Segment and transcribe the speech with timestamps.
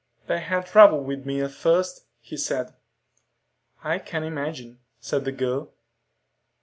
[0.25, 2.73] "They had trouble with me at first," he said.
[3.83, 5.75] "I can imagine," said the girl.